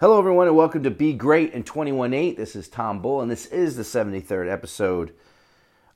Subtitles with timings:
[0.00, 2.36] Hello, everyone, and welcome to Be Great in 21.8.
[2.36, 5.14] This is Tom Bull, and this is the 73rd episode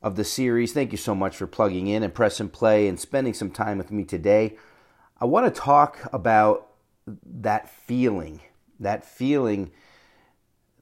[0.01, 0.73] of the series.
[0.73, 3.91] Thank you so much for plugging in and pressing play and spending some time with
[3.91, 4.57] me today.
[5.21, 6.69] I want to talk about
[7.25, 8.41] that feeling,
[8.79, 9.73] that feeling,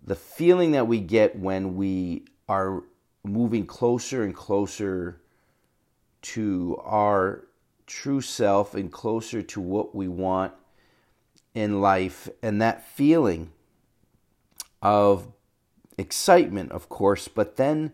[0.04, 2.82] the feeling that we get when we are
[3.24, 5.22] moving closer and closer
[6.20, 7.46] to our
[7.86, 10.52] true self and closer to what we want
[11.56, 12.28] in life.
[12.42, 13.50] And that feeling
[14.82, 15.26] of
[15.96, 17.92] excitement, of course, but then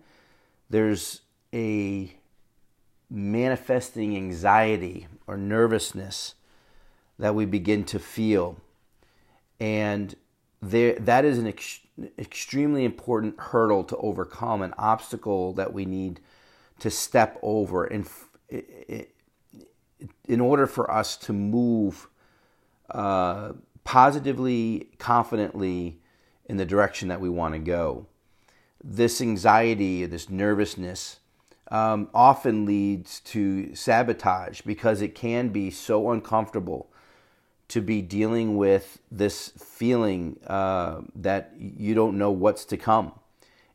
[0.68, 1.20] there's
[1.54, 2.12] a
[3.08, 6.34] manifesting anxiety or nervousness
[7.20, 8.56] that we begin to feel.
[9.60, 10.16] And
[10.60, 11.80] there, that is an ex-
[12.18, 16.18] extremely important hurdle to overcome, an obstacle that we need
[16.80, 17.84] to step over.
[17.84, 18.08] And
[20.26, 22.08] in order for us to move
[22.90, 23.52] uh,
[23.84, 26.00] positively, confidently
[26.46, 28.06] in the direction that we want to go,
[28.82, 31.20] this anxiety, this nervousness,
[31.70, 36.88] um, often leads to sabotage because it can be so uncomfortable
[37.68, 43.12] to be dealing with this feeling uh, that you don't know what's to come.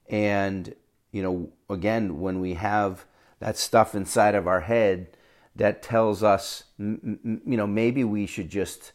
[0.08, 0.76] And,
[1.12, 3.06] you know, again, when we have
[3.40, 5.08] that stuff inside of our head
[5.56, 8.92] that tells us, you know, maybe we should just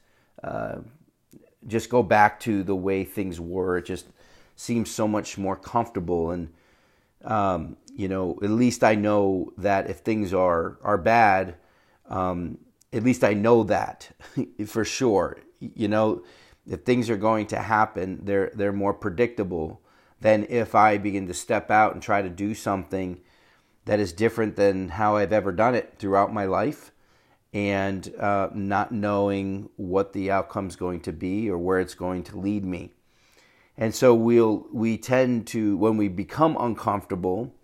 [1.66, 3.78] just go back to the way things were.
[3.78, 4.06] It just
[4.56, 6.52] seems so much more comfortable and
[7.24, 11.56] um, you know, at least I know that if things are are bad,
[12.08, 12.58] um,
[12.92, 14.10] at least I know that
[14.66, 15.38] for sure.
[15.60, 16.24] You know,
[16.66, 19.80] if things are going to happen, they're they're more predictable
[20.20, 23.20] than if I begin to step out and try to do something
[23.84, 26.92] that is different than how I've ever done it throughout my life,
[27.52, 32.22] and uh, not knowing what the outcome is going to be or where it's going
[32.24, 32.90] to lead me.
[33.76, 37.54] And so we'll we tend to when we become uncomfortable,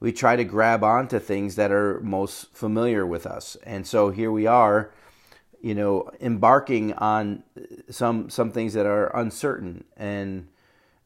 [0.00, 3.56] we try to grab onto things that are most familiar with us.
[3.64, 4.92] And so here we are,
[5.60, 7.42] you know, embarking on
[7.90, 10.48] some some things that are uncertain and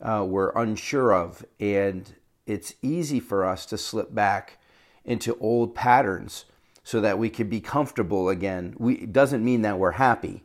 [0.00, 2.14] uh, we're unsure of, and
[2.46, 4.58] it's easy for us to slip back
[5.04, 6.46] into old patterns
[6.90, 8.74] so that we can be comfortable again.
[8.76, 10.42] We it doesn't mean that we're happy,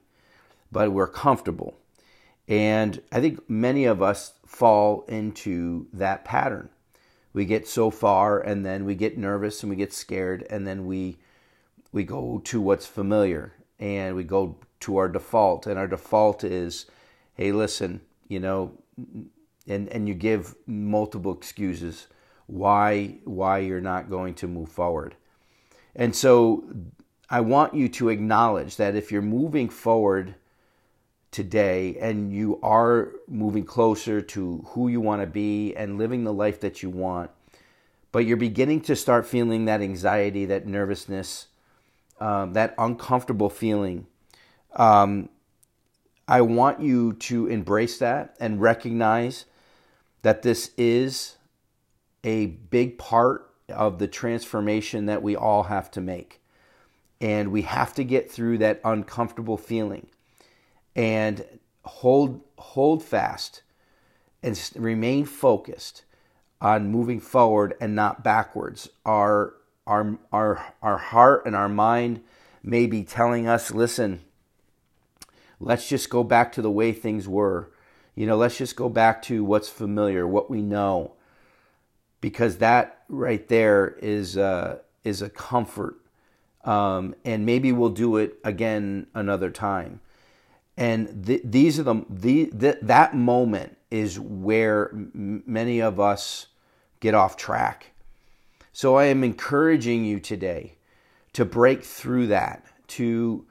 [0.72, 1.74] but we're comfortable.
[2.48, 6.70] And I think many of us fall into that pattern.
[7.34, 10.86] We get so far and then we get nervous and we get scared and then
[10.86, 11.18] we
[11.92, 16.86] we go to what's familiar and we go to our default and our default is
[17.34, 18.72] hey listen, you know,
[19.68, 22.06] and and you give multiple excuses
[22.46, 25.16] why why you're not going to move forward.
[25.96, 26.64] And so
[27.30, 30.36] I want you to acknowledge that if you're moving forward
[31.32, 36.34] today and you are moving closer to who you want to be and living the
[36.34, 37.32] life that you want,
[38.12, 41.48] but you're beginning to start feeling that anxiety, that nervousness,
[42.20, 44.08] um, that uncomfortable feeling,
[44.76, 45.30] um,
[46.28, 49.46] I want you to embrace that and recognize
[50.22, 51.36] that this is
[52.24, 56.42] a big part of the transformation that we all have to make.
[57.22, 60.08] And we have to get through that uncomfortable feeling
[60.96, 61.46] and
[61.84, 63.62] hold hold fast
[64.44, 66.04] and remain focused
[66.62, 68.90] on moving forward and not backwards.
[69.06, 69.54] Our
[69.88, 72.22] our our our heart and our mind
[72.64, 74.22] may be telling us, listen,
[75.60, 77.72] let's just go back to the way things were.
[78.16, 81.14] You know, let's just go back to what's familiar, what we know,
[82.26, 85.96] because that right there is uh, is a comfort,
[86.64, 90.00] um, and maybe we'll do it again another time.
[90.76, 96.48] And th- these are the, the, the, that moment is where m- many of us
[97.00, 97.92] get off track.
[98.74, 100.78] So i am encouraging you today
[101.34, 103.46] to break through that to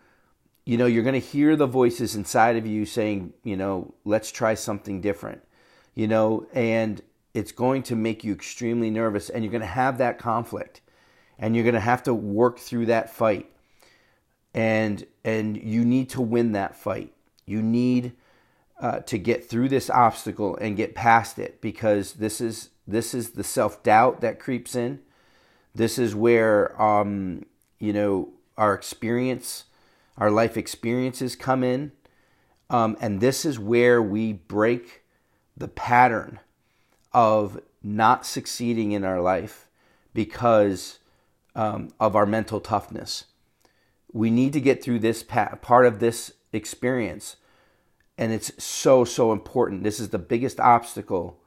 [0.64, 4.32] you know you're going to hear the voices inside of you saying you know let's
[4.32, 5.42] try something different
[5.94, 6.47] you know?
[6.53, 7.00] And
[7.34, 10.81] it's going to make you extremely nervous and you're going to have that conflict
[11.39, 13.51] and you're going to have to work through that fight.
[14.54, 17.13] And and you need to win that fight.
[17.45, 18.13] You need
[18.81, 23.31] uh, to get through this obstacle and get past it because this is this is
[23.31, 25.01] the self doubt that creeps in.
[25.75, 27.47] This is where um,
[27.80, 29.65] you know our experience,
[30.16, 31.91] our life experiences come in,
[32.71, 35.03] um, and this is where we break
[35.57, 36.39] the pattern
[37.15, 39.69] of not succeeding in our life
[40.15, 40.99] because
[41.55, 43.27] um, of our mental toughness.
[44.13, 47.37] We need to get through this pa- part of this experience
[48.16, 49.83] And it's so, so important.
[49.83, 51.41] This is the biggest obstacle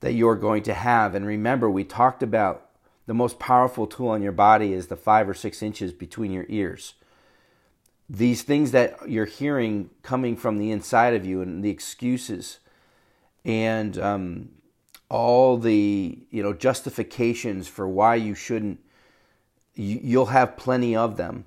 [0.00, 1.14] that you're going to have.
[1.14, 2.70] And remember, we talked about
[3.06, 6.46] the most powerful tool on your body is the five or six inches between your
[6.48, 6.94] ears.
[8.08, 12.60] These things that you're hearing coming from the inside of you and the excuses
[13.44, 14.50] and um,
[15.10, 18.78] all the you know justifications for why you shouldn't
[19.74, 21.44] you, you'll have plenty of them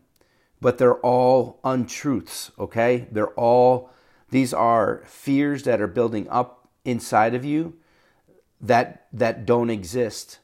[0.60, 3.08] but they're all untruths okay?
[3.12, 3.90] They're all
[4.30, 7.76] these are fears that are building up inside of you
[8.60, 10.40] that that don't exist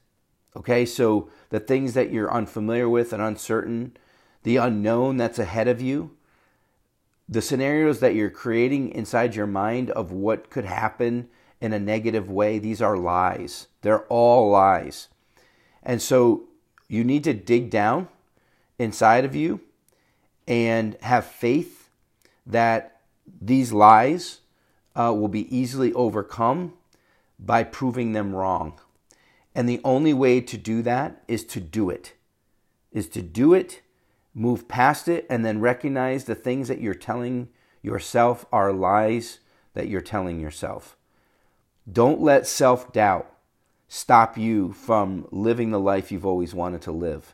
[0.55, 0.85] okay?
[0.85, 3.97] So the things that you're unfamiliar with and uncertain
[4.43, 6.11] the unknown that's ahead of you
[7.29, 11.27] the scenarios that you're creating inside your mind of what could happen
[11.59, 13.67] in a negative way, these are lies.
[13.81, 15.07] They're all lies.
[15.83, 16.43] And so
[16.87, 18.07] you need to dig down
[18.77, 19.61] inside of you
[20.47, 21.89] and have faith
[22.45, 23.01] that
[23.41, 24.39] these lies
[24.95, 26.73] uh, will be easily overcome
[27.39, 28.79] by proving them wrong.
[29.53, 32.13] And the only way to do that is to do it,
[32.91, 33.81] is to do it,
[34.33, 37.49] move past it, and then recognize the things that you're telling
[37.81, 39.39] yourself are lies
[39.73, 40.95] that you're telling yourself.
[41.91, 43.31] Don't let self doubt
[43.87, 47.33] stop you from living the life you've always wanted to live.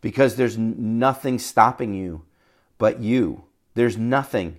[0.00, 2.22] Because there's nothing stopping you
[2.78, 3.44] but you.
[3.74, 4.58] There's nothing.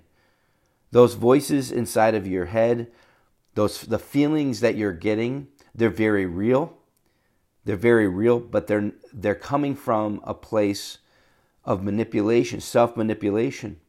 [0.92, 2.92] Those voices inside of your head,
[3.56, 6.78] those the feelings that you're getting, they're very real.
[7.66, 10.98] They're very real, but they're they're coming from a place
[11.64, 13.80] of manipulation, self-manipulation.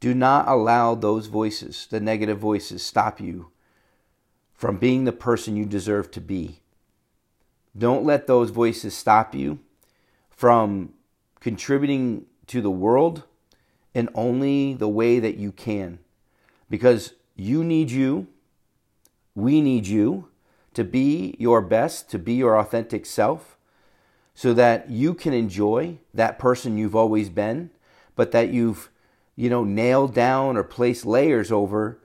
[0.00, 3.50] Do not allow those voices, the negative voices, stop you
[4.60, 6.60] from being the person you deserve to be.
[7.74, 9.58] Don't let those voices stop you
[10.28, 10.92] from
[11.40, 13.22] contributing to the world
[13.94, 15.98] in only the way that you can.
[16.68, 18.26] Because you need you,
[19.34, 20.28] we need you
[20.74, 23.56] to be your best, to be your authentic self,
[24.34, 27.70] so that you can enjoy that person you've always been,
[28.14, 28.90] but that you've,
[29.36, 31.98] you know, nailed down or placed layers over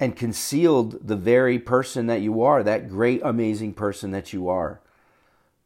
[0.00, 4.80] and concealed the very person that you are, that great, amazing person that you are.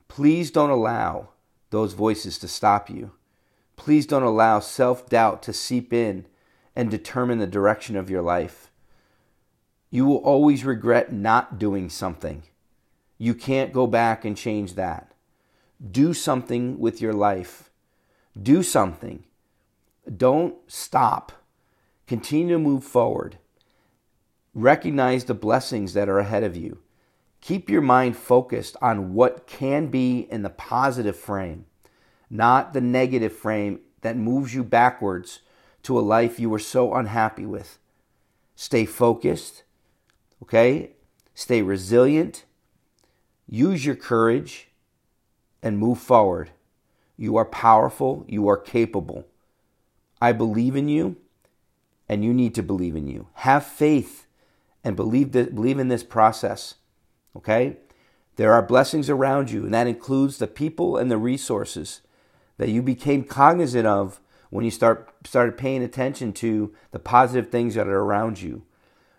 [0.08, 1.28] Please don't allow
[1.70, 3.12] those voices to stop you.
[3.76, 6.26] Please don't allow self doubt to seep in
[6.76, 8.70] and determine the direction of your life.
[9.90, 12.44] You will always regret not doing something.
[13.18, 15.12] You can't go back and change that.
[15.90, 17.70] Do something with your life.
[18.40, 19.24] Do something.
[20.16, 21.32] Don't stop.
[22.06, 23.38] Continue to move forward.
[24.54, 26.78] Recognize the blessings that are ahead of you.
[27.40, 31.64] Keep your mind focused on what can be in the positive frame,
[32.30, 35.40] not the negative frame that moves you backwards
[35.82, 37.78] to a life you were so unhappy with.
[38.54, 39.64] Stay focused,
[40.42, 40.92] okay?
[41.34, 42.44] Stay resilient.
[43.48, 44.68] Use your courage
[45.62, 46.50] and move forward.
[47.16, 48.24] You are powerful.
[48.28, 49.26] You are capable.
[50.20, 51.16] I believe in you,
[52.08, 53.28] and you need to believe in you.
[53.34, 54.21] Have faith
[54.84, 56.76] and believe, that, believe in this process.
[57.36, 57.76] Okay?
[58.36, 62.00] There are blessings around you, and that includes the people and the resources
[62.56, 64.20] that you became cognizant of
[64.50, 68.62] when you start started paying attention to the positive things that are around you.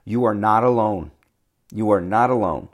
[0.05, 1.11] You are not alone.
[1.71, 2.69] You are not alone.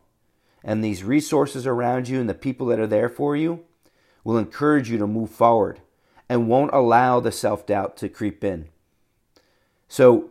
[0.63, 3.63] And these resources around you and the people that are there for you
[4.24, 5.79] will encourage you to move forward
[6.27, 8.67] and won't allow the self doubt to creep in.
[9.88, 10.29] So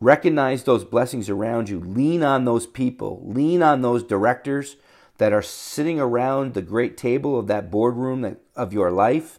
[0.00, 1.80] recognize those blessings around you.
[1.80, 3.22] Lean on those people.
[3.24, 4.76] Lean on those directors
[5.18, 9.38] that are sitting around the great table of that boardroom of your life.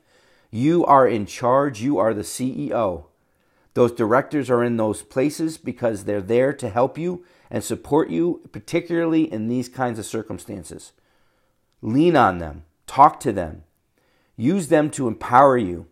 [0.50, 1.82] You are in charge.
[1.82, 3.06] You are the CEO.
[3.74, 8.42] Those directors are in those places because they're there to help you and support you,
[8.52, 10.92] particularly in these kinds of circumstances.
[11.82, 12.64] Lean on them.
[12.86, 13.64] Talk to them.
[14.36, 15.88] Use them to empower you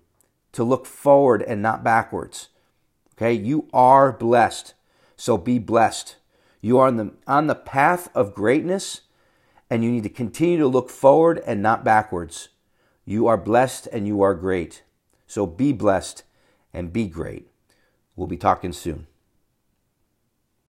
[0.51, 2.49] to look forward and not backwards.
[3.19, 4.75] Okay, you are blessed.
[5.17, 6.15] So be blessed.
[6.61, 9.01] You are on the, on the path of greatness,
[9.69, 12.47] and you need to continue to look forward and not backwards.
[13.03, 14.83] You are blessed and you are great.
[15.27, 16.23] So be blessed
[16.73, 17.49] and be great.
[18.15, 19.07] We'll be talking soon.